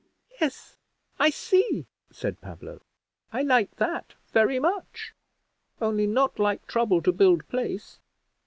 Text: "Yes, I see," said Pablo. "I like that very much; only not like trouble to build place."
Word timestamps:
"Yes, 0.39 0.77
I 1.19 1.29
see," 1.29 1.85
said 2.11 2.41
Pablo. 2.41 2.81
"I 3.31 3.43
like 3.43 3.75
that 3.75 4.15
very 4.31 4.57
much; 4.59 5.13
only 5.79 6.07
not 6.07 6.39
like 6.39 6.65
trouble 6.65 7.03
to 7.03 7.11
build 7.11 7.47
place." 7.49 7.99